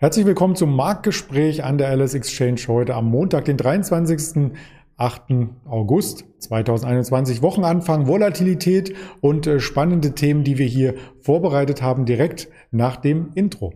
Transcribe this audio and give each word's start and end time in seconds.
Herzlich 0.00 0.26
willkommen 0.26 0.54
zum 0.54 0.76
Marktgespräch 0.76 1.64
an 1.64 1.76
der 1.76 1.88
Alice 1.88 2.14
Exchange 2.14 2.60
heute 2.68 2.94
am 2.94 3.06
Montag, 3.06 3.46
den 3.46 3.56
23. 3.56 4.52
8. 4.96 5.22
August 5.64 6.24
2021. 6.38 7.42
Wochenanfang, 7.42 8.06
Volatilität 8.06 8.94
und 9.20 9.48
äh, 9.48 9.58
spannende 9.58 10.14
Themen, 10.14 10.44
die 10.44 10.56
wir 10.56 10.66
hier 10.66 10.94
vorbereitet 11.18 11.82
haben, 11.82 12.04
direkt 12.04 12.48
nach 12.70 12.94
dem 12.94 13.32
Intro. 13.34 13.74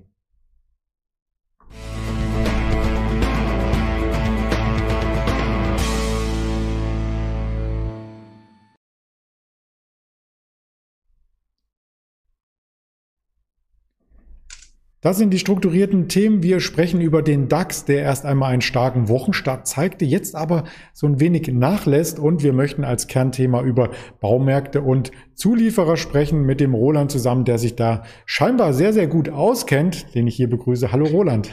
Das 15.05 15.19
sind 15.19 15.31
die 15.31 15.41
strukturierten 15.41 16.07
Themen. 16.07 16.45
Wir 16.45 16.61
sprechen 16.61 17.01
über 17.01 17.23
den 17.23 17.49
DAX, 17.49 17.85
der 17.85 18.03
erst 18.03 18.25
einmal 18.25 18.53
einen 18.53 18.63
starken 18.63 19.09
Wochenstart 19.09 19.67
zeigte, 19.67 20.05
jetzt 20.05 20.37
aber 20.37 20.63
so 20.93 21.09
ein 21.09 21.19
wenig 21.19 21.49
nachlässt. 21.49 22.21
Und 22.21 22.45
wir 22.45 22.53
möchten 22.53 22.85
als 22.85 23.09
Kernthema 23.09 23.63
über 23.63 23.91
Baumärkte 24.21 24.81
und 24.81 25.11
Zulieferer 25.35 25.97
sprechen 25.97 26.43
mit 26.43 26.61
dem 26.61 26.73
Roland 26.73 27.11
zusammen, 27.11 27.45
der 27.45 27.59
sich 27.59 27.75
da 27.75 28.05
scheinbar 28.27 28.73
sehr, 28.75 28.93
sehr 28.93 29.09
gut 29.09 29.29
auskennt, 29.29 30.15
den 30.15 30.29
ich 30.29 30.37
hier 30.37 30.49
begrüße. 30.49 30.93
Hallo 30.93 31.07
Roland. 31.07 31.51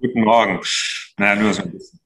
Guten 0.00 0.22
Morgen. 0.22 0.60
Naja, 1.18 1.42
nur 1.42 1.52
so 1.52 1.62
ein 1.64 1.72
bisschen. 1.72 2.01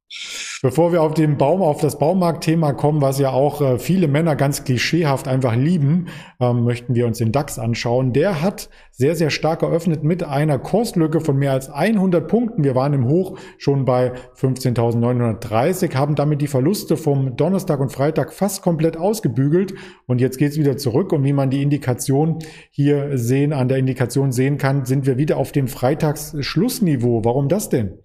Bevor 0.63 0.91
wir 0.91 1.03
auf 1.03 1.13
den 1.13 1.37
Baum, 1.37 1.61
auf 1.61 1.83
das 1.83 1.99
Baumarktthema 1.99 2.73
kommen, 2.73 3.03
was 3.03 3.19
ja 3.19 3.31
auch 3.31 3.61
äh, 3.61 3.79
viele 3.79 4.09
Männer 4.09 4.37
ganz 4.37 4.65
klischeehaft 4.65 5.29
einfach 5.29 5.55
lieben, 5.55 6.07
ähm, 6.41 6.65
möchten 6.65 6.95
wir 6.95 7.07
uns 7.07 7.19
den 7.19 7.31
DAX 7.31 7.59
anschauen. 7.59 8.15
Der 8.15 8.41
hat 8.41 8.71
sehr, 8.91 9.17
sehr 9.17 9.29
stark 9.29 9.63
eröffnet 9.63 10.03
mit 10.03 10.25
einer 10.25 10.59
Kurslücke 10.59 11.21
von 11.21 11.37
mehr 11.37 11.53
als 11.53 11.69
100 11.69 12.27
Punkten. 12.27 12.65
Wir 12.65 12.75
waren 12.75 12.95
im 12.95 13.07
Hoch 13.07 13.39
schon 13.59 13.85
bei 13.85 14.13
15.930, 14.39 15.95
haben 15.95 16.15
damit 16.15 16.41
die 16.41 16.47
Verluste 16.47 16.97
vom 16.97 17.37
Donnerstag 17.37 17.79
und 17.79 17.93
Freitag 17.93 18.33
fast 18.33 18.63
komplett 18.63 18.97
ausgebügelt. 18.97 19.75
Und 20.07 20.23
jetzt 20.23 20.39
geht's 20.39 20.57
wieder 20.57 20.79
zurück. 20.79 21.13
Und 21.13 21.23
wie 21.25 21.35
man 21.35 21.51
die 21.51 21.61
Indikation 21.61 22.39
hier 22.71 23.19
sehen, 23.19 23.53
an 23.53 23.69
der 23.69 23.77
Indikation 23.77 24.33
sehen 24.33 24.57
kann, 24.57 24.87
sind 24.87 25.05
wir 25.05 25.19
wieder 25.19 25.37
auf 25.37 25.53
dem 25.53 25.69
Freitagsschlussniveau. 25.69 27.27
Warum 27.27 27.51
das 27.51 27.69
denn? 27.69 27.99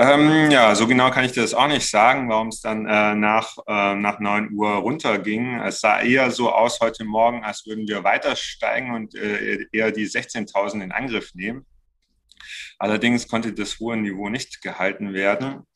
Ähm, 0.00 0.48
ja, 0.52 0.76
so 0.76 0.86
genau 0.86 1.10
kann 1.10 1.24
ich 1.24 1.32
dir 1.32 1.42
das 1.42 1.54
auch 1.54 1.66
nicht 1.66 1.90
sagen, 1.90 2.28
warum 2.28 2.48
es 2.48 2.60
dann 2.60 2.86
äh, 2.86 3.16
nach, 3.16 3.56
äh, 3.66 3.96
nach 3.96 4.20
9 4.20 4.52
Uhr 4.52 4.70
runterging. 4.70 5.58
Es 5.58 5.80
sah 5.80 6.00
eher 6.00 6.30
so 6.30 6.52
aus 6.52 6.78
heute 6.78 7.04
Morgen, 7.04 7.42
als 7.42 7.66
würden 7.66 7.88
wir 7.88 8.04
weiter 8.04 8.36
steigen 8.36 8.94
und 8.94 9.16
äh, 9.16 9.66
eher 9.72 9.90
die 9.90 10.06
16.000 10.06 10.82
in 10.84 10.92
Angriff 10.92 11.34
nehmen. 11.34 11.66
Allerdings 12.78 13.26
konnte 13.26 13.52
das 13.52 13.80
hohe 13.80 13.96
Niveau 13.96 14.28
nicht 14.28 14.62
gehalten 14.62 15.14
werden. 15.14 15.66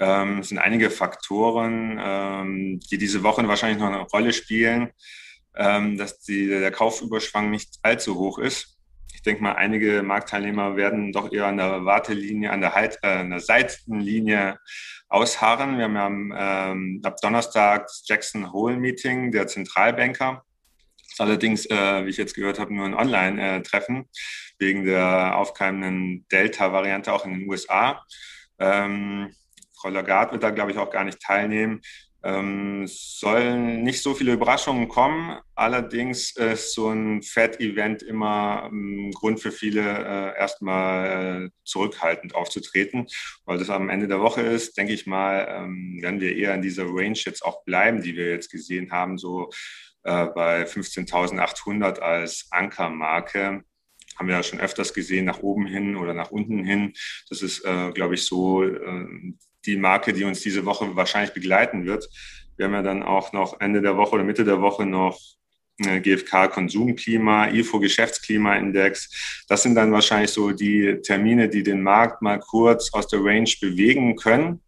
Ähm, 0.00 0.40
es 0.40 0.48
sind 0.48 0.58
einige 0.58 0.90
Faktoren, 0.90 1.96
ähm, 2.02 2.80
die 2.90 2.98
diese 2.98 3.22
Woche 3.22 3.46
wahrscheinlich 3.46 3.78
noch 3.78 3.86
eine 3.86 4.00
Rolle 4.00 4.32
spielen, 4.32 4.90
ähm, 5.54 5.96
dass 5.96 6.18
die, 6.18 6.48
der 6.48 6.72
Kaufüberschwang 6.72 7.50
nicht 7.50 7.76
allzu 7.82 8.18
hoch 8.18 8.40
ist 8.40 8.79
ich 9.20 9.24
denke 9.24 9.42
mal, 9.42 9.52
einige 9.52 10.02
Marktteilnehmer 10.02 10.76
werden 10.76 11.12
doch 11.12 11.30
eher 11.30 11.44
an 11.44 11.58
der 11.58 11.84
Wartelinie, 11.84 12.50
an 12.50 12.62
der, 12.62 12.74
halt, 12.74 12.98
äh, 13.02 13.18
an 13.18 13.28
der 13.28 13.40
Seitenlinie 13.40 14.58
ausharren. 15.10 15.76
Wir 15.76 15.90
haben 15.92 16.32
ähm, 16.34 17.02
ab 17.04 17.16
Donnerstag 17.20 17.82
das 17.82 18.02
Jackson 18.06 18.50
Hole 18.50 18.78
Meeting 18.78 19.30
der 19.30 19.46
Zentralbanker. 19.46 20.42
Das 20.96 21.12
ist 21.12 21.20
allerdings, 21.20 21.66
äh, 21.66 22.06
wie 22.06 22.08
ich 22.08 22.16
jetzt 22.16 22.34
gehört 22.34 22.58
habe, 22.58 22.72
nur 22.72 22.86
ein 22.86 22.94
Online-Treffen 22.94 24.08
wegen 24.58 24.86
der 24.86 25.36
aufkeimenden 25.36 26.26
Delta-Variante 26.32 27.12
auch 27.12 27.26
in 27.26 27.34
den 27.34 27.46
USA. 27.46 28.02
Ähm, 28.58 29.34
Frau 29.76 29.90
Lagarde 29.90 30.32
wird 30.32 30.44
da, 30.44 30.48
glaube 30.48 30.70
ich, 30.70 30.78
auch 30.78 30.90
gar 30.90 31.04
nicht 31.04 31.20
teilnehmen. 31.20 31.82
Ähm, 32.22 32.84
sollen 32.86 33.82
nicht 33.82 34.02
so 34.02 34.14
viele 34.14 34.32
Überraschungen 34.32 34.88
kommen. 34.88 35.38
Allerdings 35.54 36.36
ist 36.36 36.74
so 36.74 36.88
ein 36.90 37.22
Fed-Event 37.22 38.02
immer 38.02 38.68
ähm, 38.70 39.10
Grund 39.14 39.40
für 39.40 39.52
viele, 39.52 39.80
äh, 39.80 40.38
erstmal 40.38 41.46
äh, 41.46 41.50
zurückhaltend 41.64 42.34
aufzutreten, 42.34 43.06
weil 43.46 43.58
das 43.58 43.70
am 43.70 43.88
Ende 43.88 44.06
der 44.06 44.20
Woche 44.20 44.42
ist. 44.42 44.76
Denke 44.76 44.92
ich 44.92 45.06
mal, 45.06 45.46
ähm, 45.48 45.98
werden 46.02 46.20
wir 46.20 46.36
eher 46.36 46.54
in 46.54 46.62
dieser 46.62 46.84
Range 46.84 47.18
jetzt 47.18 47.42
auch 47.42 47.64
bleiben, 47.64 48.02
die 48.02 48.16
wir 48.16 48.30
jetzt 48.30 48.50
gesehen 48.50 48.92
haben, 48.92 49.16
so 49.16 49.50
äh, 50.02 50.26
bei 50.26 50.64
15.800 50.64 52.00
als 52.00 52.48
Ankermarke 52.50 53.64
haben 54.20 54.28
wir 54.28 54.34
ja 54.34 54.42
schon 54.42 54.60
öfters 54.60 54.92
gesehen, 54.92 55.24
nach 55.24 55.40
oben 55.40 55.66
hin 55.66 55.96
oder 55.96 56.12
nach 56.12 56.30
unten 56.30 56.62
hin. 56.62 56.92
Das 57.30 57.40
ist, 57.40 57.64
äh, 57.64 57.90
glaube 57.92 58.14
ich, 58.14 58.26
so 58.26 58.62
äh, 58.62 59.06
die 59.66 59.76
Marke, 59.76 60.12
die 60.12 60.24
uns 60.24 60.40
diese 60.40 60.64
Woche 60.64 60.96
wahrscheinlich 60.96 61.34
begleiten 61.34 61.84
wird. 61.86 62.08
Wir 62.56 62.66
haben 62.66 62.74
ja 62.74 62.82
dann 62.82 63.02
auch 63.02 63.32
noch 63.32 63.60
Ende 63.60 63.80
der 63.80 63.96
Woche 63.96 64.12
oder 64.12 64.24
Mitte 64.24 64.44
der 64.44 64.60
Woche 64.60 64.84
noch 64.86 65.18
äh, 65.78 66.00
GfK 66.00 66.48
Konsumklima, 66.48 67.48
IFO 67.48 67.80
Geschäftsklimaindex. 67.80 69.44
Das 69.48 69.62
sind 69.62 69.74
dann 69.74 69.92
wahrscheinlich 69.92 70.30
so 70.30 70.52
die 70.52 71.00
Termine, 71.02 71.48
die 71.48 71.62
den 71.62 71.82
Markt 71.82 72.22
mal 72.22 72.38
kurz 72.38 72.92
aus 72.92 73.08
der 73.08 73.20
Range 73.24 73.50
bewegen 73.60 74.16
können. 74.16 74.60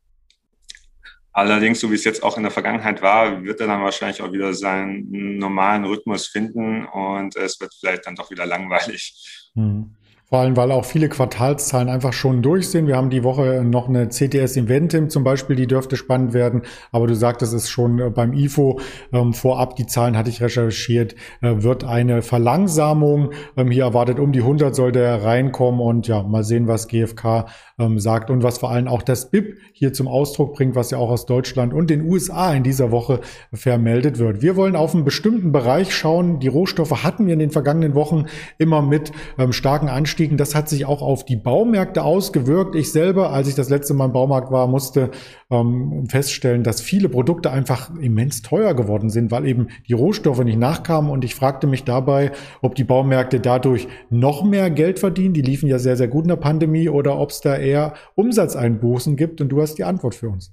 Allerdings, 1.34 1.80
so 1.80 1.90
wie 1.90 1.94
es 1.94 2.04
jetzt 2.04 2.22
auch 2.22 2.36
in 2.36 2.42
der 2.42 2.52
Vergangenheit 2.52 3.00
war, 3.00 3.42
wird 3.42 3.60
er 3.60 3.66
dann 3.66 3.82
wahrscheinlich 3.82 4.20
auch 4.20 4.32
wieder 4.32 4.52
seinen 4.52 5.38
normalen 5.38 5.84
Rhythmus 5.84 6.26
finden 6.26 6.84
und 6.84 7.36
es 7.36 7.58
wird 7.58 7.74
vielleicht 7.78 8.06
dann 8.06 8.16
doch 8.16 8.30
wieder 8.30 8.44
langweilig. 8.44 9.50
Hm. 9.54 9.96
Vor 10.32 10.40
allem, 10.40 10.56
weil 10.56 10.72
auch 10.72 10.86
viele 10.86 11.10
Quartalszahlen 11.10 11.90
einfach 11.90 12.14
schon 12.14 12.40
durch 12.40 12.70
sind. 12.70 12.86
Wir 12.86 12.96
haben 12.96 13.10
die 13.10 13.22
Woche 13.22 13.62
noch 13.66 13.86
eine 13.86 14.08
CTS 14.08 14.56
Inventim 14.56 15.10
zum 15.10 15.24
Beispiel, 15.24 15.56
die 15.56 15.66
dürfte 15.66 15.98
spannend 15.98 16.32
werden. 16.32 16.62
Aber 16.90 17.06
du 17.06 17.14
sagtest 17.14 17.52
es 17.52 17.68
schon 17.68 17.98
äh, 17.98 18.08
beim 18.08 18.32
IFO 18.32 18.80
ähm, 19.12 19.34
vorab, 19.34 19.76
die 19.76 19.86
Zahlen 19.86 20.16
hatte 20.16 20.30
ich 20.30 20.40
recherchiert, 20.40 21.16
äh, 21.42 21.62
wird 21.62 21.84
eine 21.84 22.22
Verlangsamung. 22.22 23.32
Ähm, 23.58 23.70
hier 23.70 23.82
erwartet 23.82 24.18
um 24.18 24.32
die 24.32 24.40
100 24.40 24.74
sollte 24.74 25.00
er 25.00 25.22
reinkommen 25.22 25.82
und 25.82 26.08
ja, 26.08 26.22
mal 26.22 26.44
sehen, 26.44 26.66
was 26.66 26.88
GfK 26.88 27.44
ähm, 27.78 27.98
sagt 27.98 28.30
und 28.30 28.42
was 28.42 28.56
vor 28.56 28.70
allem 28.70 28.88
auch 28.88 29.02
das 29.02 29.30
BIP 29.30 29.58
hier 29.74 29.92
zum 29.92 30.08
Ausdruck 30.08 30.54
bringt, 30.54 30.74
was 30.74 30.90
ja 30.92 30.96
auch 30.96 31.10
aus 31.10 31.26
Deutschland 31.26 31.74
und 31.74 31.90
den 31.90 32.08
USA 32.08 32.54
in 32.54 32.62
dieser 32.62 32.90
Woche 32.90 33.20
vermeldet 33.52 34.18
wird. 34.18 34.40
Wir 34.40 34.56
wollen 34.56 34.76
auf 34.76 34.94
einen 34.94 35.04
bestimmten 35.04 35.52
Bereich 35.52 35.94
schauen. 35.94 36.40
Die 36.40 36.48
Rohstoffe 36.48 37.04
hatten 37.04 37.26
wir 37.26 37.34
in 37.34 37.38
den 37.38 37.50
vergangenen 37.50 37.94
Wochen 37.94 38.24
immer 38.56 38.80
mit 38.80 39.12
ähm, 39.38 39.52
starken 39.52 39.90
Anstiegen 39.90 40.21
angestiegen. 40.22 40.36
Das 40.36 40.54
hat 40.54 40.68
sich 40.68 40.86
auch 40.86 41.02
auf 41.02 41.24
die 41.24 41.36
Baumärkte 41.36 42.02
ausgewirkt. 42.02 42.74
Ich 42.74 42.92
selber, 42.92 43.30
als 43.30 43.48
ich 43.48 43.54
das 43.54 43.68
letzte 43.68 43.94
Mal 43.94 44.06
im 44.06 44.12
Baumarkt 44.12 44.50
war, 44.50 44.66
musste 44.66 45.10
ähm, 45.50 46.06
feststellen, 46.08 46.62
dass 46.62 46.80
viele 46.80 47.08
Produkte 47.08 47.50
einfach 47.50 47.90
immens 48.00 48.42
teuer 48.42 48.74
geworden 48.74 49.10
sind, 49.10 49.30
weil 49.30 49.46
eben 49.46 49.68
die 49.88 49.94
Rohstoffe 49.94 50.44
nicht 50.44 50.58
nachkamen. 50.58 51.10
Und 51.10 51.24
ich 51.24 51.34
fragte 51.34 51.66
mich 51.66 51.84
dabei, 51.84 52.32
ob 52.60 52.74
die 52.74 52.84
Baumärkte 52.84 53.40
dadurch 53.40 53.88
noch 54.10 54.44
mehr 54.44 54.70
Geld 54.70 54.98
verdienen. 54.98 55.34
Die 55.34 55.42
liefen 55.42 55.68
ja 55.68 55.78
sehr, 55.78 55.96
sehr 55.96 56.08
gut 56.08 56.24
in 56.24 56.28
der 56.28 56.36
Pandemie 56.36 56.88
oder 56.88 57.18
ob 57.18 57.30
es 57.30 57.40
da 57.40 57.56
eher 57.56 57.94
Umsatzeinbußen 58.14 59.16
gibt. 59.16 59.40
Und 59.40 59.48
du 59.48 59.60
hast 59.60 59.74
die 59.74 59.84
Antwort 59.84 60.14
für 60.14 60.28
uns. 60.28 60.52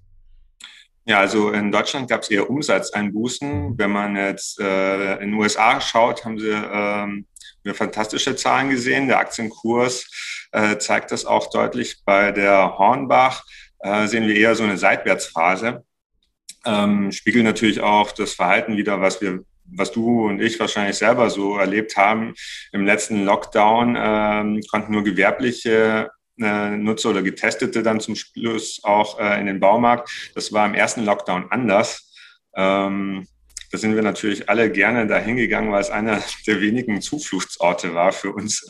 Ja, 1.05 1.21
also 1.21 1.51
in 1.51 1.71
Deutschland 1.71 2.07
gab 2.07 2.21
es 2.21 2.29
eher 2.29 2.47
Umsatzeinbußen. 2.47 3.79
Wenn 3.79 3.91
man 3.91 4.15
jetzt 4.15 4.59
äh, 4.59 5.13
in 5.15 5.31
den 5.31 5.33
USA 5.33 5.81
schaut, 5.81 6.23
haben 6.23 6.37
sie 6.37 6.51
ähm, 6.51 7.25
wir 7.63 7.75
fantastische 7.75 8.35
Zahlen 8.35 8.69
gesehen. 8.69 9.07
Der 9.07 9.19
Aktienkurs 9.19 10.07
äh, 10.51 10.77
zeigt 10.77 11.11
das 11.11 11.25
auch 11.25 11.49
deutlich. 11.49 11.97
Bei 12.05 12.31
der 12.31 12.77
Hornbach 12.77 13.43
äh, 13.79 14.07
sehen 14.07 14.27
wir 14.27 14.35
eher 14.35 14.55
so 14.55 14.63
eine 14.63 14.77
Seitwärtsphase. 14.77 15.83
Ähm, 16.65 17.11
spiegelt 17.11 17.45
natürlich 17.45 17.79
auch 17.79 18.11
das 18.11 18.33
Verhalten 18.33 18.77
wieder, 18.77 18.99
was 18.99 19.21
wir 19.21 19.43
was 19.71 19.91
du 19.91 20.27
und 20.27 20.41
ich 20.41 20.59
wahrscheinlich 20.59 20.97
selber 20.97 21.29
so 21.29 21.57
erlebt 21.57 21.97
haben. 21.97 22.33
Im 22.71 22.85
letzten 22.85 23.23
Lockdown 23.23 23.95
ähm, 23.99 24.61
konnten 24.69 24.91
nur 24.91 25.03
gewerbliche 25.03 26.09
äh, 26.39 26.69
Nutzer 26.71 27.09
oder 27.09 27.21
Getestete 27.21 27.83
dann 27.83 27.99
zum 27.99 28.15
Schluss 28.15 28.79
auch 28.83 29.19
äh, 29.19 29.39
in 29.39 29.45
den 29.45 29.59
Baumarkt. 29.59 30.31
Das 30.35 30.51
war 30.53 30.65
im 30.65 30.73
ersten 30.73 31.05
Lockdown 31.05 31.51
anders. 31.51 32.13
Ähm, 32.55 33.27
da 33.71 33.77
sind 33.77 33.95
wir 33.95 34.01
natürlich 34.01 34.49
alle 34.49 34.71
gerne 34.71 35.07
dahin 35.07 35.37
gegangen, 35.37 35.71
weil 35.71 35.81
es 35.81 35.89
einer 35.89 36.21
der 36.47 36.61
wenigen 36.61 37.01
Zufluchtsorte 37.01 37.93
war 37.93 38.11
für 38.11 38.31
uns. 38.31 38.67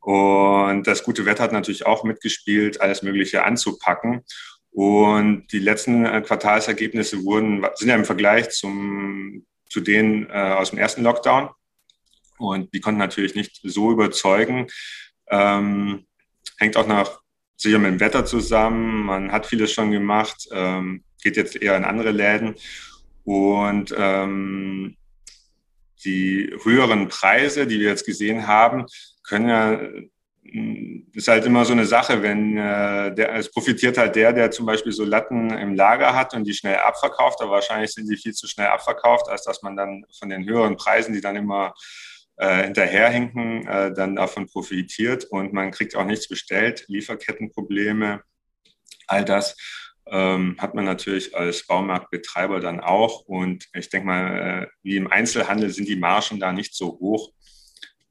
Und 0.00 0.86
das 0.86 1.02
gute 1.02 1.26
Wetter 1.26 1.44
hat 1.44 1.52
natürlich 1.52 1.86
auch 1.86 2.04
mitgespielt, 2.04 2.80
alles 2.80 3.02
Mögliche 3.02 3.44
anzupacken. 3.44 4.24
Und 4.72 5.48
die 5.52 5.58
letzten 5.58 6.06
äh, 6.06 6.22
Quartalsergebnisse 6.22 7.24
wurden, 7.24 7.66
sind 7.74 7.88
ja 7.88 7.96
im 7.96 8.04
Vergleich 8.04 8.50
zum, 8.50 9.44
zu 9.68 9.80
denen 9.80 10.28
äh, 10.30 10.32
aus 10.32 10.70
dem 10.70 10.78
ersten 10.78 11.02
Lockdown. 11.02 11.50
Und 12.38 12.72
die 12.72 12.80
konnten 12.80 12.98
natürlich 12.98 13.34
nicht 13.34 13.60
so 13.62 13.90
überzeugen. 13.90 14.68
Ähm, 15.28 16.06
hängt 16.56 16.76
auch 16.76 16.86
nach 16.86 17.20
sicher 17.56 17.78
mit 17.78 17.90
dem 17.90 18.00
Wetter 18.00 18.24
zusammen. 18.24 19.04
Man 19.04 19.32
hat 19.32 19.46
vieles 19.46 19.72
schon 19.72 19.90
gemacht, 19.90 20.48
ähm, 20.52 21.04
geht 21.22 21.36
jetzt 21.36 21.60
eher 21.60 21.76
in 21.76 21.84
andere 21.84 22.12
Läden. 22.12 22.54
Und 23.30 23.94
ähm, 23.96 24.96
die 26.04 26.52
höheren 26.64 27.06
Preise, 27.06 27.68
die 27.68 27.78
wir 27.78 27.90
jetzt 27.90 28.04
gesehen 28.04 28.48
haben, 28.48 28.86
können 29.22 29.48
ja 29.48 29.80
ist 31.12 31.28
halt 31.28 31.44
immer 31.44 31.64
so 31.64 31.72
eine 31.72 31.86
Sache, 31.86 32.24
wenn 32.24 32.56
äh, 32.56 33.14
der, 33.14 33.36
es 33.36 33.52
profitiert 33.52 33.98
halt 33.98 34.16
der, 34.16 34.32
der 34.32 34.50
zum 34.50 34.66
Beispiel 34.66 34.90
so 34.90 35.04
Latten 35.04 35.50
im 35.50 35.76
Lager 35.76 36.16
hat 36.16 36.34
und 36.34 36.42
die 36.42 36.54
schnell 36.54 36.78
abverkauft, 36.78 37.40
aber 37.40 37.52
wahrscheinlich 37.52 37.92
sind 37.92 38.10
die 38.10 38.16
viel 38.16 38.32
zu 38.32 38.48
schnell 38.48 38.66
abverkauft, 38.66 39.28
als 39.28 39.44
dass 39.44 39.62
man 39.62 39.76
dann 39.76 40.04
von 40.18 40.28
den 40.28 40.44
höheren 40.44 40.76
Preisen, 40.76 41.12
die 41.12 41.20
dann 41.20 41.36
immer 41.36 41.72
äh, 42.36 42.64
hinterherhinken, 42.64 43.68
äh, 43.68 43.92
dann 43.92 44.16
davon 44.16 44.46
profitiert. 44.48 45.24
Und 45.24 45.52
man 45.52 45.70
kriegt 45.70 45.94
auch 45.94 46.04
nichts 46.04 46.26
bestellt, 46.26 46.84
Lieferkettenprobleme, 46.88 48.22
all 49.06 49.24
das 49.24 49.56
ähm, 50.06 50.56
hat 50.58 50.74
man 50.74 50.84
natürlich 50.84 51.36
als 51.36 51.66
Baumarktbetreiber 51.66 52.60
dann 52.60 52.80
auch 52.80 53.22
und 53.26 53.68
ich 53.74 53.88
denke 53.88 54.06
mal, 54.06 54.62
äh, 54.62 54.66
wie 54.82 54.96
im 54.96 55.10
Einzelhandel 55.10 55.70
sind 55.70 55.88
die 55.88 55.96
Margen 55.96 56.40
da 56.40 56.52
nicht 56.52 56.74
so 56.74 56.98
hoch. 56.98 57.32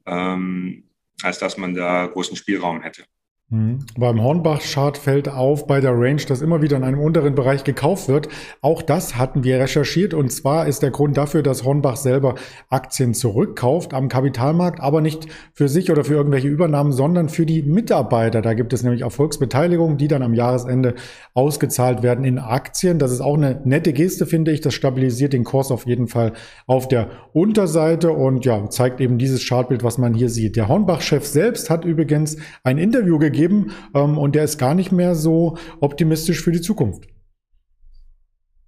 Ähm, 0.06 0.90
als 1.22 1.38
dass 1.38 1.56
man 1.56 1.74
da 1.74 2.06
großen 2.06 2.36
Spielraum 2.36 2.82
hätte. 2.82 3.04
Mhm. 3.52 3.80
Beim 3.98 4.22
Hornbach-Chart 4.22 4.96
fällt 4.96 5.28
auf 5.28 5.66
bei 5.66 5.80
der 5.80 5.90
Range, 5.92 6.22
dass 6.28 6.40
immer 6.40 6.62
wieder 6.62 6.76
in 6.76 6.84
einem 6.84 7.00
unteren 7.00 7.34
Bereich 7.34 7.64
gekauft 7.64 8.08
wird. 8.08 8.28
Auch 8.60 8.80
das 8.80 9.16
hatten 9.16 9.42
wir 9.42 9.58
recherchiert 9.58 10.14
und 10.14 10.30
zwar 10.30 10.68
ist 10.68 10.82
der 10.82 10.92
Grund 10.92 11.16
dafür, 11.16 11.42
dass 11.42 11.64
Hornbach 11.64 11.96
selber 11.96 12.36
Aktien 12.68 13.12
zurückkauft 13.12 13.92
am 13.92 14.08
Kapitalmarkt, 14.08 14.78
aber 14.78 15.00
nicht 15.00 15.26
für 15.52 15.68
sich 15.68 15.90
oder 15.90 16.04
für 16.04 16.14
irgendwelche 16.14 16.46
Übernahmen, 16.46 16.92
sondern 16.92 17.28
für 17.28 17.44
die 17.44 17.62
Mitarbeiter. 17.62 18.40
Da 18.40 18.54
gibt 18.54 18.72
es 18.72 18.84
nämlich 18.84 19.02
Erfolgsbeteiligungen, 19.02 19.98
die 19.98 20.06
dann 20.06 20.22
am 20.22 20.34
Jahresende 20.34 20.94
ausgezahlt 21.34 22.04
werden 22.04 22.24
in 22.24 22.38
Aktien. 22.38 23.00
Das 23.00 23.10
ist 23.10 23.20
auch 23.20 23.36
eine 23.36 23.60
nette 23.64 23.92
Geste, 23.92 24.26
finde 24.26 24.52
ich. 24.52 24.60
Das 24.60 24.74
stabilisiert 24.74 25.32
den 25.32 25.42
Kurs 25.42 25.72
auf 25.72 25.86
jeden 25.86 26.06
Fall 26.06 26.34
auf 26.68 26.86
der 26.86 27.08
Unterseite 27.32 28.12
und 28.12 28.44
ja, 28.44 28.70
zeigt 28.70 29.00
eben 29.00 29.18
dieses 29.18 29.44
Chartbild, 29.48 29.82
was 29.82 29.98
man 29.98 30.14
hier 30.14 30.28
sieht. 30.28 30.54
Der 30.54 30.68
Hornbach-Chef 30.68 31.26
selbst 31.26 31.68
hat 31.68 31.84
übrigens 31.84 32.36
ein 32.62 32.78
Interview 32.78 33.18
gegeben 33.18 33.39
geben 33.40 33.72
ähm, 33.94 34.18
und 34.18 34.34
der 34.34 34.44
ist 34.44 34.58
gar 34.58 34.74
nicht 34.74 34.92
mehr 34.92 35.14
so 35.14 35.56
optimistisch 35.80 36.42
für 36.42 36.52
die 36.52 36.60
Zukunft. 36.60 37.04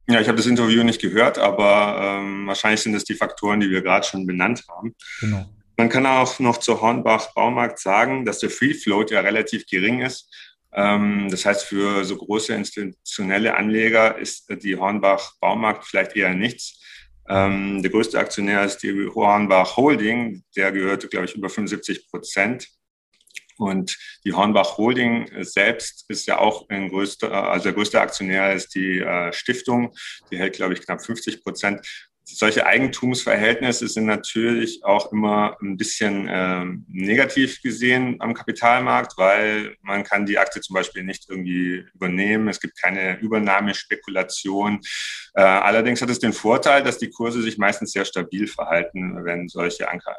Ja, 0.08 0.20
ich 0.20 0.28
habe 0.28 0.38
das 0.38 0.46
Interview 0.46 0.82
nicht 0.82 1.00
gehört, 1.00 1.38
aber 1.38 2.00
ähm, 2.00 2.46
wahrscheinlich 2.46 2.80
sind 2.80 2.94
das 2.94 3.04
die 3.04 3.14
Faktoren, 3.14 3.60
die 3.60 3.70
wir 3.70 3.82
gerade 3.82 4.06
schon 4.06 4.26
benannt 4.26 4.64
haben. 4.68 4.94
Genau. 5.20 5.46
Man 5.76 5.88
kann 5.88 6.06
auch 6.06 6.38
noch 6.38 6.58
zur 6.58 6.80
Hornbach 6.80 7.34
Baumarkt 7.34 7.78
sagen, 7.78 8.24
dass 8.24 8.38
der 8.38 8.50
Free 8.50 8.74
Float 8.74 9.10
ja 9.10 9.20
relativ 9.20 9.66
gering 9.66 10.00
ist. 10.00 10.28
Ähm, 10.72 11.28
das 11.30 11.44
heißt, 11.44 11.64
für 11.64 12.04
so 12.04 12.16
große 12.16 12.54
institutionelle 12.54 13.56
Anleger 13.56 14.18
ist 14.18 14.48
die 14.62 14.76
Hornbach 14.76 15.34
Baumarkt 15.40 15.84
vielleicht 15.84 16.16
eher 16.16 16.34
nichts. 16.34 16.80
Ähm, 17.28 17.82
der 17.82 17.90
größte 17.90 18.18
Aktionär 18.18 18.64
ist 18.64 18.78
die 18.78 19.08
Hornbach 19.14 19.76
Holding, 19.76 20.42
der 20.56 20.72
gehört, 20.72 21.08
glaube 21.10 21.26
ich, 21.26 21.34
über 21.36 21.48
75 21.48 22.08
Prozent 22.10 22.68
und 23.62 23.96
die 24.24 24.32
Hornbach 24.32 24.76
Holding 24.76 25.30
selbst 25.42 26.04
ist 26.08 26.26
ja 26.26 26.38
auch 26.38 26.68
ein 26.68 26.88
größter, 26.88 27.32
also 27.32 27.64
der 27.64 27.72
größte 27.72 28.00
Aktionär 28.00 28.52
ist 28.52 28.74
die 28.74 28.98
äh, 28.98 29.32
Stiftung. 29.32 29.94
Die 30.30 30.38
hält, 30.38 30.54
glaube 30.54 30.74
ich, 30.74 30.84
knapp 30.84 31.00
50 31.00 31.44
Prozent. 31.44 31.86
Solche 32.24 32.66
Eigentumsverhältnisse 32.66 33.86
sind 33.86 34.06
natürlich 34.06 34.84
auch 34.84 35.12
immer 35.12 35.56
ein 35.62 35.76
bisschen 35.76 36.28
äh, 36.28 36.64
negativ 36.88 37.62
gesehen 37.62 38.16
am 38.20 38.34
Kapitalmarkt, 38.34 39.16
weil 39.16 39.76
man 39.82 40.02
kann 40.02 40.26
die 40.26 40.38
Aktie 40.38 40.60
zum 40.60 40.74
Beispiel 40.74 41.04
nicht 41.04 41.28
irgendwie 41.28 41.84
übernehmen. 41.94 42.48
Es 42.48 42.60
gibt 42.60 42.80
keine 42.80 43.18
Übernahmespekulation. 43.20 44.80
Äh, 45.34 45.42
allerdings 45.42 46.02
hat 46.02 46.10
es 46.10 46.18
den 46.18 46.32
Vorteil, 46.32 46.82
dass 46.82 46.98
die 46.98 47.10
Kurse 47.10 47.42
sich 47.42 47.58
meistens 47.58 47.92
sehr 47.92 48.04
stabil 48.04 48.48
verhalten, 48.48 49.24
wenn 49.24 49.48
solche 49.48 49.88
Anker, 49.88 50.16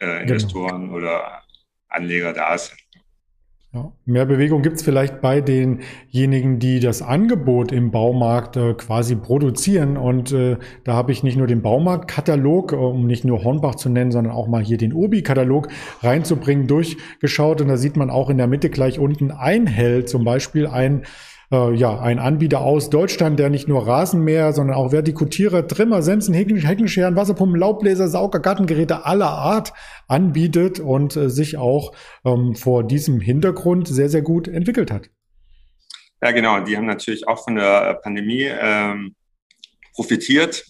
äh, 0.00 0.22
Investoren 0.22 0.82
genau. 0.82 0.94
oder 0.94 1.42
Anleger 1.88 2.32
da 2.32 2.58
sind. 2.58 2.83
Ja, 3.74 3.90
mehr 4.06 4.24
Bewegung 4.24 4.62
gibt 4.62 4.76
es 4.76 4.84
vielleicht 4.84 5.20
bei 5.20 5.40
denjenigen, 5.40 6.60
die 6.60 6.78
das 6.78 7.02
Angebot 7.02 7.72
im 7.72 7.90
Baumarkt 7.90 8.56
äh, 8.56 8.74
quasi 8.74 9.16
produzieren. 9.16 9.96
Und 9.96 10.30
äh, 10.30 10.58
da 10.84 10.94
habe 10.94 11.10
ich 11.10 11.24
nicht 11.24 11.36
nur 11.36 11.48
den 11.48 11.60
Baumarktkatalog, 11.60 12.72
äh, 12.72 12.76
um 12.76 13.08
nicht 13.08 13.24
nur 13.24 13.42
Hornbach 13.42 13.74
zu 13.74 13.88
nennen, 13.88 14.12
sondern 14.12 14.32
auch 14.32 14.46
mal 14.46 14.62
hier 14.62 14.76
den 14.76 14.92
Obi-Katalog 14.92 15.70
reinzubringen, 16.02 16.68
durchgeschaut. 16.68 17.60
Und 17.62 17.66
da 17.66 17.76
sieht 17.76 17.96
man 17.96 18.10
auch 18.10 18.30
in 18.30 18.36
der 18.36 18.46
Mitte 18.46 18.70
gleich 18.70 19.00
unten 19.00 19.32
ein 19.32 19.66
Hell 19.66 20.04
zum 20.04 20.24
Beispiel 20.24 20.68
ein 20.68 21.02
äh, 21.54 21.74
ja, 21.74 22.00
ein 22.00 22.18
Anbieter 22.18 22.60
aus 22.60 22.90
Deutschland, 22.90 23.38
der 23.38 23.48
nicht 23.48 23.68
nur 23.68 23.86
Rasenmäher, 23.86 24.52
sondern 24.52 24.76
auch 24.76 24.90
Vertikutierer, 24.90 25.68
Trimmer, 25.68 26.02
Sensen, 26.02 26.34
Heckenscheren, 26.34 27.14
Wasserpumpen, 27.14 27.58
Laubbläser, 27.58 28.08
Sauger, 28.08 28.40
Gartengeräte 28.40 29.06
aller 29.06 29.30
Art 29.30 29.72
anbietet 30.08 30.80
und 30.80 31.16
äh, 31.16 31.30
sich 31.30 31.56
auch 31.56 31.94
ähm, 32.24 32.56
vor 32.56 32.84
diesem 32.84 33.20
Hintergrund 33.20 33.86
sehr, 33.86 34.08
sehr 34.08 34.22
gut 34.22 34.48
entwickelt 34.48 34.90
hat. 34.90 35.10
Ja, 36.20 36.32
genau. 36.32 36.60
Die 36.60 36.76
haben 36.76 36.86
natürlich 36.86 37.28
auch 37.28 37.44
von 37.44 37.54
der 37.54 37.94
Pandemie 38.02 38.48
ähm, 38.50 39.14
profitiert, 39.94 40.64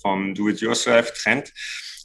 vom 0.00 0.34
Do-it-yourself-Trend. 0.34 1.52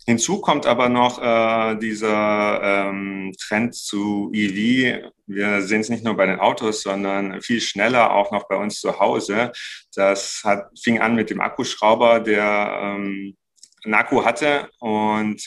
Hinzu 0.06 0.42
kommt 0.42 0.66
aber 0.66 0.90
noch 0.90 1.22
äh, 1.22 1.76
dieser 1.78 2.62
ähm, 2.62 3.34
Trend 3.40 3.74
zu 3.74 4.32
EV. 4.34 5.12
Wir 5.28 5.62
sehen 5.62 5.82
es 5.82 5.90
nicht 5.90 6.04
nur 6.04 6.18
bei 6.18 6.26
den 6.26 6.40
Autos, 6.40 6.82
sondern 6.82 7.42
viel 7.42 7.62
schneller 7.62 8.12
auch 8.12 8.32
noch 8.32 8.48
bei 8.50 8.58
uns 8.58 8.82
zu 8.82 9.00
Hause. 9.00 9.54
Das 9.96 10.42
hat, 10.44 10.68
fing 10.78 11.00
an 11.00 11.16
mit 11.16 11.30
dem 11.30 11.40
Akkuschrauber, 11.40 12.20
der 12.20 12.80
ähm, 12.82 13.38
einen 13.86 13.94
Akku 13.94 14.26
hatte 14.26 14.70
und 14.80 15.42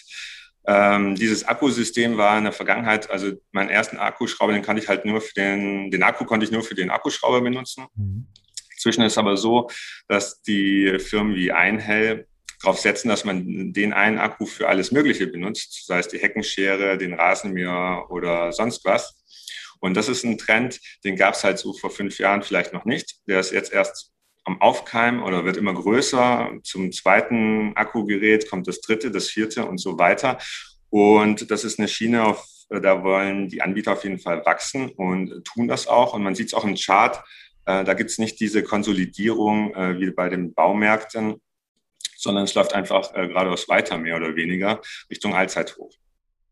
ähm, 0.67 1.15
dieses 1.15 1.45
Akkusystem 1.45 2.17
war 2.17 2.37
in 2.39 2.45
der 2.45 2.53
Vergangenheit, 2.53 3.09
also 3.11 3.33
meinen 3.53 3.71
ersten 3.71 3.99
Akkuschrauber, 3.99 4.53
den 4.53 4.63
kannte 4.63 4.83
ich 4.83 4.89
halt 4.89 5.05
nur 5.05 5.21
für 5.21 5.35
den, 5.35 5.91
den 5.91 6.03
Akku 6.03 6.25
konnte 6.25 6.45
ich 6.45 6.51
nur 6.51 6.63
für 6.63 6.75
den 6.75 6.91
Akkuschrauber 6.91 7.41
benutzen. 7.41 7.87
Mhm. 7.95 8.27
Inzwischen 8.73 9.03
ist 9.03 9.17
aber 9.17 9.37
so, 9.37 9.71
dass 10.09 10.43
die 10.43 10.99
Firmen 10.99 11.35
wie 11.35 11.53
Einhell 11.53 12.27
darauf 12.61 12.79
setzen, 12.79 13.09
dass 13.09 13.25
man 13.25 13.73
den 13.73 13.93
einen 13.93 14.19
Akku 14.19 14.47
für 14.47 14.69
alles 14.69 14.93
Mögliche 14.93 15.27
benutzt, 15.27 15.87
sei 15.87 15.99
es 15.99 16.09
die 16.09 16.19
Heckenschere, 16.19 16.99
den 16.99 17.15
Rasenmäher 17.15 18.07
oder 18.11 18.53
sonst 18.53 18.85
was. 18.85 19.23
Und 19.81 19.97
das 19.97 20.09
ist 20.09 20.25
ein 20.25 20.39
Trend, 20.39 20.81
den 21.05 21.17
gab 21.17 21.35
es 21.35 21.45
halt 21.45 21.59
so 21.59 21.73
vor 21.73 21.91
fünf 21.91 22.19
Jahren 22.19 22.43
vielleicht 22.43 22.73
noch 22.73 22.85
nicht. 22.85 23.17
Der 23.27 23.41
ist 23.41 23.53
jetzt 23.53 23.73
erst 23.73 24.13
am 24.45 24.61
Aufkeimen 24.61 25.23
oder 25.23 25.45
wird 25.45 25.57
immer 25.57 25.75
größer. 25.75 26.51
Zum 26.63 26.93
zweiten 26.93 27.73
Akkugerät 27.77 28.49
kommt 28.49 28.69
das 28.69 28.81
dritte, 28.81 29.11
das 29.11 29.29
vierte 29.29 29.67
und 29.67 29.79
so 29.79 29.99
weiter. 29.99 30.39
Und 30.89 31.51
das 31.51 31.65
ist 31.65 31.79
eine 31.79 31.89
Schiene, 31.89 32.25
auf, 32.25 32.47
da 32.71 33.03
wollen 33.03 33.49
die 33.49 33.61
Anbieter 33.61 33.93
auf 33.93 34.05
jeden 34.05 34.19
Fall 34.19 34.47
wachsen 34.47 34.89
und 34.91 35.45
tun 35.45 35.69
das 35.69 35.89
auch. 35.89 36.15
Und 36.15 36.23
man 36.23 36.35
sieht 36.35 36.49
es 36.49 36.55
auch 36.55 36.65
im 36.65 36.77
Chart, 36.77 37.23
äh, 37.67 37.85
da 37.85 37.95
gibt 37.95 38.11
es 38.11 38.19
nicht 38.19 38.41
diese 38.41 38.63
Konsolidierung 38.63 39.75
äh, 39.75 39.99
wie 40.01 40.11
bei 40.13 40.29
den 40.29 40.55
Baumärkten, 40.55 41.41
sondern 42.17 42.45
es 42.45 42.55
läuft 42.55 42.75
einfach 42.75 43.15
äh, 43.15 43.29
geradeaus 43.29 43.69
weiter, 43.69 43.99
mehr 43.99 44.17
oder 44.17 44.35
weniger, 44.37 44.81
Richtung 45.11 45.35
Allzeithoch. 45.35 45.91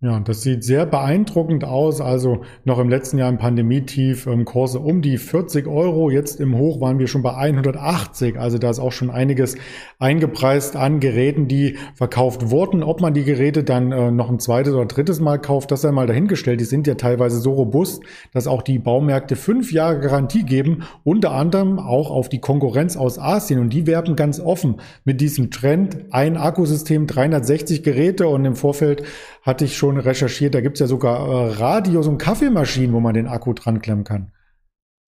Ja, 0.05 0.21
das 0.21 0.43
sieht 0.43 0.65
sehr 0.65 0.85
beeindruckend 0.85 1.65
aus. 1.65 2.03
Also 2.03 2.43
noch 2.67 2.79
im 2.79 2.91
letzten 2.91 3.17
Jahr 3.17 3.31
im 3.31 3.39
Pandemietief 3.39 4.27
ähm, 4.27 4.45
Kurse 4.45 4.79
um 4.79 5.01
die 5.01 5.17
40 5.17 5.67
Euro. 5.67 6.11
Jetzt 6.11 6.41
im 6.41 6.59
Hoch 6.59 6.79
waren 6.83 6.99
wir 6.99 7.07
schon 7.07 7.23
bei 7.23 7.35
180. 7.35 8.39
Also 8.39 8.59
da 8.59 8.69
ist 8.69 8.81
auch 8.81 8.93
schon 8.93 9.09
einiges 9.09 9.57
eingepreist 9.99 10.77
an 10.77 11.01
Geräten, 11.01 11.49
die 11.49 11.79
verkauft 11.95 12.51
wurden. 12.51 12.83
Ob 12.83 13.01
man 13.01 13.15
die 13.15 13.25
Geräte 13.25 13.65
dann 13.65 13.93
äh, 13.93 14.11
noch 14.11 14.29
ein 14.29 14.41
zweites 14.41 14.75
oder 14.75 14.85
drittes 14.85 15.21
Mal 15.21 15.39
kauft, 15.39 15.71
das 15.71 15.81
sei 15.81 15.91
mal 15.91 16.07
dahingestellt. 16.07 16.61
Die 16.61 16.67
sind 16.67 16.87
ja 16.87 16.97
teilweise 16.97 17.39
so 17.39 17.55
robust, 17.55 18.03
dass 18.35 18.47
auch 18.47 18.61
die 18.61 18.79
Baumärkte 18.79 19.37
fünf 19.37 19.73
Jahre 19.73 20.01
Garantie 20.01 20.43
geben. 20.43 20.83
Unter 21.05 21.31
anderem 21.31 21.79
auch 21.79 22.11
auf 22.11 22.29
die 22.29 22.43
Konkurrenz 22.43 22.99
aus 22.99 23.19
Asien. 23.19 23.59
Und 23.59 23.73
die 23.73 23.87
werben 23.87 24.17
ganz 24.17 24.39
offen 24.39 24.83
mit 25.07 25.23
diesem 25.23 25.51
Trend. 25.51 25.97
Ein 26.11 26.37
Akkusystem, 26.37 27.07
360 27.07 27.83
Geräte. 27.83 28.29
Und 28.29 28.45
im 28.45 28.55
Vorfeld 28.55 29.03
hatte 29.41 29.65
ich 29.65 29.77
schon 29.77 29.94
recherchiert, 29.99 30.55
da 30.55 30.61
gibt 30.61 30.77
es 30.77 30.81
ja 30.81 30.87
sogar 30.87 31.29
äh, 31.29 31.53
Radios 31.55 32.07
und 32.07 32.19
Kaffeemaschinen, 32.19 32.93
wo 32.93 33.01
man 33.01 33.15
den 33.15 33.27
Akku 33.27 33.53
dran 33.53 33.81
klemmen 33.81 34.05
kann. 34.05 34.33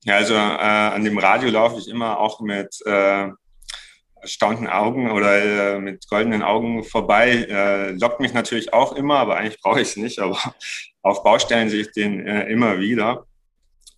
Ja, 0.05 0.17
also 0.17 0.35
äh, 0.35 0.39
an 0.39 1.05
dem 1.05 1.19
Radio 1.19 1.51
laufe 1.51 1.79
ich 1.79 1.89
immer 1.89 2.19
auch 2.19 2.41
mit 2.41 2.77
äh, 2.87 3.29
erstaunten 4.21 4.67
Augen 4.67 5.11
oder 5.11 5.75
äh, 5.75 5.81
mit 5.81 6.09
goldenen 6.09 6.43
Augen 6.43 6.85
vorbei. 6.85 7.47
Äh, 7.49 7.91
lockt 7.93 8.21
mich 8.21 8.33
natürlich 8.33 8.73
auch 8.73 8.93
immer, 8.95 9.19
aber 9.19 9.37
eigentlich 9.37 9.61
brauche 9.61 9.81
ich 9.81 9.89
es 9.89 9.97
nicht. 9.97 10.19
Aber 10.19 10.39
auf 11.03 11.23
Baustellen 11.23 11.69
sehe 11.71 11.83
ich 11.83 11.93
den 11.93 12.27
äh, 12.27 12.49
immer 12.49 12.79
wieder. 12.79 13.27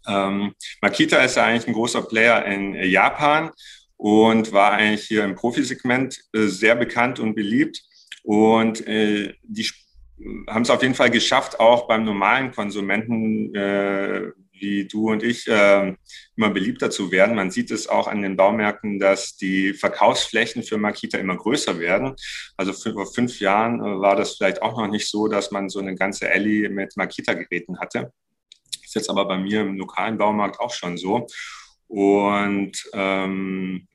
Ähm, 0.07 0.54
Makita 0.80 1.18
ist 1.18 1.37
ja 1.37 1.45
eigentlich 1.45 1.66
ein 1.66 1.75
großer 1.75 2.02
Player 2.02 2.45
in 2.47 2.75
Japan 2.75 3.50
und 3.97 4.52
war 4.52 4.73
eigentlich 4.73 5.07
hier 5.07 5.25
im 5.25 5.35
Profisegment 5.35 6.18
äh, 6.33 6.47
sehr 6.47 6.75
bekannt 6.75 7.21
und 7.21 7.35
beliebt. 7.35 7.83
Und 8.23 8.87
äh, 8.87 9.35
die 9.42 9.68
haben 10.49 10.63
es 10.63 10.71
auf 10.71 10.83
jeden 10.83 10.95
Fall 10.95 11.11
geschafft, 11.11 11.61
auch 11.61 11.87
beim 11.87 12.05
normalen 12.05 12.51
Konsumenten 12.53 13.55
äh, 13.55 14.33
wie 14.61 14.87
du 14.87 15.11
und 15.11 15.23
ich 15.23 15.47
äh, 15.47 15.95
immer 16.37 16.51
beliebter 16.51 16.91
zu 16.91 17.11
werden. 17.11 17.37
Man 17.37 17.51
sieht 17.51 17.71
es 17.71 17.89
auch 17.89 18.09
an 18.09 18.23
den 18.23 18.37
Baumärkten, 18.37 18.99
dass 18.99 19.37
die 19.37 19.73
Verkaufsflächen 19.75 20.63
für 20.63 20.79
Makita 20.79 21.19
immer 21.19 21.37
größer 21.37 21.79
werden. 21.79 22.15
Also 22.57 22.73
vor 22.73 23.07
fünf 23.07 23.41
Jahren 23.41 23.81
äh, 23.81 24.01
war 24.01 24.17
das 24.17 24.37
vielleicht 24.37 24.63
auch 24.63 24.77
noch 24.79 24.89
nicht 24.89 25.09
so, 25.09 25.29
dass 25.29 25.51
man 25.51 25.69
so 25.69 25.79
eine 25.79 25.95
ganze 25.95 26.31
Alley 26.31 26.69
mit 26.69 26.97
Makita-Geräten 26.97 27.79
hatte. 27.79 28.13
jetzt 28.95 29.11
aber 29.11 29.27
bei 29.27 29.39
mir 29.39 29.63
im 29.63 29.77
lokalen 29.77 30.19
Baumarkt 30.19 30.61
auch 30.61 30.73
schon 30.73 30.97
so. 30.97 31.27
Und 31.87 32.73
ähm, 32.93 33.87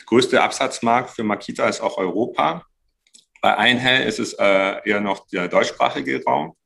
der 0.00 0.06
größte 0.06 0.42
Absatzmarkt 0.42 1.10
für 1.10 1.24
Makita 1.24 1.68
ist 1.68 1.80
auch 1.80 1.98
Europa. 1.98 2.64
Bei 3.40 3.56
Einhell 3.56 4.06
ist 4.06 4.18
es 4.18 4.32
äh, 4.34 4.88
eher 4.88 5.00
noch 5.00 5.26
der 5.28 5.48
deutschsprachige 5.48 6.22
Raum. 6.24 6.56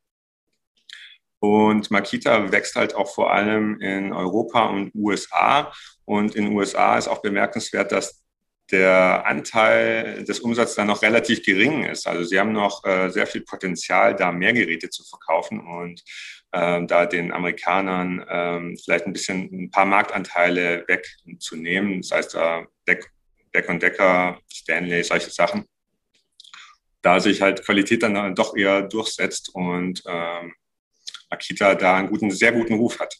Und 1.40 1.90
Makita 1.90 2.52
wächst 2.52 2.76
halt 2.76 2.94
auch 2.94 3.12
vor 3.14 3.32
allem 3.32 3.80
in 3.80 4.12
Europa 4.12 4.66
und 4.66 4.94
USA. 4.94 5.72
Und 6.04 6.36
in 6.36 6.54
USA 6.54 6.98
ist 6.98 7.08
auch 7.08 7.22
bemerkenswert, 7.22 7.92
dass 7.92 8.22
der 8.70 9.26
Anteil 9.26 10.24
des 10.24 10.40
Umsatzes 10.40 10.76
dann 10.76 10.86
noch 10.86 11.02
relativ 11.02 11.42
gering 11.42 11.84
ist. 11.84 12.06
Also 12.06 12.24
sie 12.24 12.38
haben 12.38 12.52
noch 12.52 12.84
äh, 12.84 13.10
sehr 13.10 13.26
viel 13.26 13.42
Potenzial, 13.42 14.14
da 14.14 14.30
mehr 14.30 14.52
Geräte 14.52 14.90
zu 14.90 15.02
verkaufen 15.04 15.60
und 15.60 16.02
äh, 16.52 16.84
da 16.86 17.06
den 17.06 17.32
Amerikanern 17.32 18.20
äh, 18.20 18.76
vielleicht 18.82 19.06
ein 19.06 19.12
bisschen 19.12 19.48
ein 19.52 19.70
paar 19.70 19.86
Marktanteile 19.86 20.84
wegzunehmen. 20.86 22.02
Das 22.02 22.12
heißt, 22.12 22.34
äh, 22.36 22.64
Deck, 22.86 23.10
Deck 23.54 23.68
und 23.68 23.82
Decker, 23.82 24.38
Stanley, 24.52 25.02
solche 25.02 25.30
Sachen. 25.30 25.64
Da 27.02 27.20
sich 27.20 27.40
halt 27.40 27.64
Qualität 27.64 28.02
dann 28.02 28.34
doch 28.34 28.56
eher 28.56 28.82
durchsetzt 28.82 29.50
und 29.54 30.02
ähm, 30.06 30.54
Akita 31.30 31.74
da 31.74 31.96
einen 31.96 32.08
guten, 32.08 32.30
sehr 32.30 32.52
guten 32.52 32.74
Ruf 32.74 32.98
hat. 32.98 33.16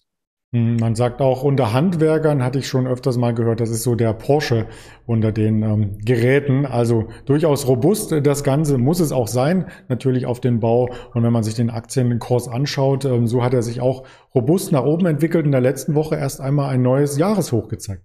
Hm, 0.53 0.79
man 0.79 0.97
sagt 0.97 1.21
auch, 1.21 1.45
unter 1.45 1.73
Handwerkern 1.73 2.43
hatte 2.43 2.59
ich 2.59 2.67
schon 2.67 2.89
öfters 2.89 3.17
mal 3.17 3.33
gehört, 3.33 3.61
das 3.61 3.71
ist 3.71 3.85
so 3.85 3.95
der 3.95 4.13
Porsche 4.15 4.67
unter 5.07 5.31
den 5.31 5.63
ähm, 5.63 5.99
Geräten. 6.05 6.67
Also 6.67 7.09
durchaus 7.25 7.69
robust 7.69 8.13
das 8.25 8.43
Ganze 8.43 8.77
muss 8.77 8.99
es 8.99 9.13
auch 9.13 9.29
sein, 9.29 9.71
natürlich 9.89 10.27
auf 10.27 10.41
den 10.41 10.59
Bau. 10.59 10.91
Und 11.15 11.23
wenn 11.23 11.33
man 11.33 11.45
sich 11.45 11.55
den 11.55 11.71
Aktienkurs 11.71 12.49
anschaut, 12.49 13.05
ähm, 13.05 13.29
so 13.29 13.45
hat 13.45 13.55
er 13.55 13.63
sich 13.63 13.81
auch 13.81 14.05
robust 14.35 14.73
nach 14.73 14.83
oben 14.83 15.07
entwickelt. 15.07 15.47
In 15.47 15.53
der 15.53 15.61
letzten 15.61 15.95
Woche 15.95 16.17
erst 16.17 16.41
einmal 16.41 16.75
ein 16.75 16.83
neues 16.83 17.17
Jahreshoch 17.17 17.69
gezeigt. 17.69 18.03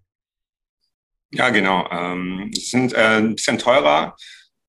Ja, 1.32 1.50
genau. 1.50 1.88
Ähm, 1.90 2.52
sind 2.54 2.94
äh, 2.94 3.18
ein 3.18 3.36
bisschen 3.36 3.58
teurer 3.58 4.16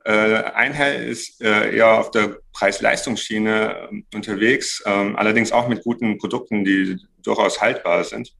äh, 0.07 0.45
Einhell 0.55 1.09
ist 1.09 1.43
äh, 1.43 1.77
eher 1.77 1.99
auf 1.99 2.13
der 2.13 2.39
Preis-Leistungsschiene 2.53 3.89
ähm, 3.91 4.07
unterwegs, 4.15 4.83
ähm, 4.87 5.17
allerdings 5.17 5.51
auch 5.51 5.67
mit 5.67 5.83
guten 5.83 6.19
Produkten, 6.19 6.65
die 6.65 6.97
durchaus 7.23 7.61
haltbar 7.61 8.05
sind. 8.05 8.33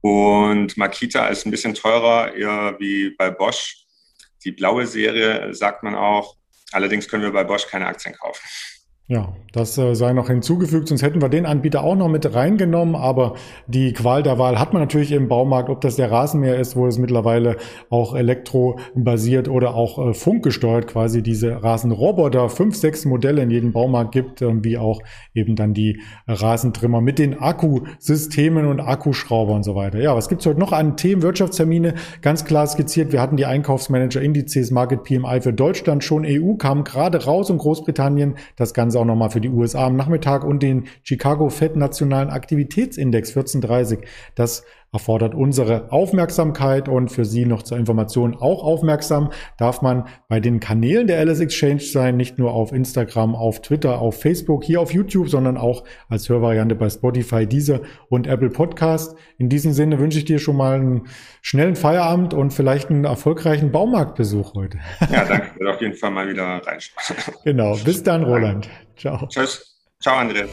Und 0.00 0.78
Makita 0.78 1.26
ist 1.28 1.44
ein 1.44 1.50
bisschen 1.50 1.74
teurer, 1.74 2.34
eher 2.34 2.76
wie 2.78 3.10
bei 3.10 3.30
Bosch. 3.30 3.84
Die 4.42 4.52
blaue 4.52 4.86
Serie 4.86 5.52
sagt 5.52 5.82
man 5.82 5.94
auch. 5.94 6.36
Allerdings 6.72 7.06
können 7.06 7.22
wir 7.22 7.32
bei 7.32 7.44
Bosch 7.44 7.66
keine 7.66 7.86
Aktien 7.86 8.14
kaufen. 8.14 8.40
Ja, 9.10 9.34
das 9.52 9.76
äh, 9.76 9.96
sei 9.96 10.12
noch 10.12 10.28
hinzugefügt, 10.28 10.86
sonst 10.86 11.02
hätten 11.02 11.20
wir 11.20 11.28
den 11.28 11.44
Anbieter 11.44 11.82
auch 11.82 11.96
noch 11.96 12.06
mit 12.06 12.32
reingenommen. 12.32 12.94
Aber 12.94 13.34
die 13.66 13.92
Qual 13.92 14.22
der 14.22 14.38
Wahl 14.38 14.60
hat 14.60 14.72
man 14.72 14.80
natürlich 14.80 15.10
im 15.10 15.26
Baumarkt, 15.26 15.68
ob 15.68 15.80
das 15.80 15.96
der 15.96 16.12
Rasenmäher 16.12 16.60
ist, 16.60 16.76
wo 16.76 16.86
es 16.86 16.96
mittlerweile 16.96 17.56
auch 17.88 18.14
elektrobasiert 18.14 19.48
oder 19.48 19.74
auch 19.74 20.10
äh, 20.10 20.14
funkgesteuert 20.14 20.86
quasi 20.86 21.24
diese 21.24 21.60
Rasenroboter, 21.60 22.48
fünf, 22.48 22.76
sechs 22.76 23.04
Modelle 23.04 23.42
in 23.42 23.50
jedem 23.50 23.72
Baumarkt 23.72 24.12
gibt, 24.12 24.42
äh, 24.42 24.62
wie 24.62 24.78
auch 24.78 25.02
eben 25.34 25.56
dann 25.56 25.74
die 25.74 26.00
Rasentrimmer 26.28 27.00
mit 27.00 27.18
den 27.18 27.36
Akkusystemen 27.36 28.64
und 28.66 28.78
Akkuschrauber 28.78 29.54
und 29.54 29.64
so 29.64 29.74
weiter. 29.74 29.98
Ja, 29.98 30.14
was 30.14 30.28
gibt's 30.28 30.46
heute 30.46 30.60
noch 30.60 30.70
an 30.72 30.96
Themen, 30.96 31.22
Wirtschaftstermine? 31.22 31.94
Ganz 32.22 32.44
klar 32.44 32.68
skizziert, 32.68 33.10
wir 33.10 33.20
hatten 33.20 33.36
die 33.36 33.46
Einkaufsmanager-Indizes 33.46 34.70
Market 34.70 35.02
PMI 35.02 35.40
für 35.40 35.52
Deutschland 35.52 36.04
schon, 36.04 36.24
EU 36.24 36.54
kam 36.54 36.84
gerade 36.84 37.24
raus 37.24 37.50
und 37.50 37.58
Großbritannien 37.58 38.36
das 38.54 38.72
Ganze 38.72 38.99
auch 39.00 39.04
nochmal 39.04 39.30
für 39.30 39.40
die 39.40 39.48
USA 39.48 39.86
am 39.86 39.96
Nachmittag 39.96 40.44
und 40.44 40.62
den 40.62 40.84
Chicago 41.02 41.48
Fed 41.48 41.76
Nationalen 41.76 42.30
Aktivitätsindex 42.30 43.30
1430. 43.30 44.06
Das 44.34 44.64
erfordert 44.92 45.34
unsere 45.34 45.92
Aufmerksamkeit 45.92 46.88
und 46.88 47.10
für 47.10 47.24
Sie 47.24 47.46
noch 47.46 47.62
zur 47.62 47.78
Information 47.78 48.36
auch 48.36 48.64
aufmerksam 48.64 49.30
darf 49.56 49.82
man 49.82 50.08
bei 50.28 50.40
den 50.40 50.58
Kanälen 50.58 51.06
der 51.06 51.24
LS 51.24 51.40
Exchange 51.40 51.80
sein, 51.80 52.16
nicht 52.16 52.38
nur 52.38 52.52
auf 52.52 52.72
Instagram, 52.72 53.34
auf 53.34 53.62
Twitter, 53.62 54.00
auf 54.00 54.20
Facebook, 54.20 54.64
hier 54.64 54.80
auf 54.80 54.92
YouTube, 54.92 55.28
sondern 55.28 55.56
auch 55.56 55.84
als 56.08 56.28
Hörvariante 56.28 56.74
bei 56.74 56.90
Spotify, 56.90 57.46
Deezer 57.46 57.80
und 58.08 58.26
Apple 58.26 58.50
Podcast. 58.50 59.16
In 59.38 59.48
diesem 59.48 59.72
Sinne 59.72 59.98
wünsche 59.98 60.18
ich 60.18 60.24
dir 60.24 60.38
schon 60.38 60.56
mal 60.56 60.74
einen 60.74 61.02
schnellen 61.42 61.76
Feierabend 61.76 62.34
und 62.34 62.52
vielleicht 62.52 62.90
einen 62.90 63.04
erfolgreichen 63.04 63.70
Baumarktbesuch 63.72 64.54
heute. 64.54 64.78
Ja, 65.12 65.24
danke. 65.24 65.50
Ich 65.54 65.60
werde 65.60 65.74
auf 65.74 65.80
jeden 65.80 65.94
Fall 65.94 66.10
mal 66.10 66.28
wieder 66.28 66.44
reinschauen. 66.44 67.34
Genau. 67.44 67.76
Bis 67.84 68.02
dann, 68.02 68.24
Roland. 68.24 68.68
Ciao. 68.96 69.26
Tschüss. 69.28 69.78
Ciao, 70.00 70.16
Andreas. 70.16 70.50